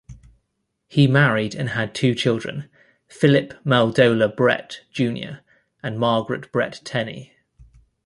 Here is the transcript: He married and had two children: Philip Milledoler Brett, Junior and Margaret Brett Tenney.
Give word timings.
He 0.87 1.05
married 1.05 1.53
and 1.53 1.69
had 1.69 1.93
two 1.93 2.15
children: 2.15 2.67
Philip 3.07 3.53
Milledoler 3.63 4.35
Brett, 4.35 4.81
Junior 4.91 5.41
and 5.83 5.99
Margaret 5.99 6.51
Brett 6.51 6.81
Tenney. 6.83 7.33